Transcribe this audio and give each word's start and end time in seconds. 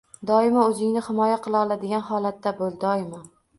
Doimo 0.27 0.63
o‘zingni 0.69 1.03
himoya 1.09 1.37
qila 1.45 1.63
oladigan 1.67 2.05
holatda 2.09 2.57
bo‘l. 2.65 2.83
Doimo. 2.89 3.25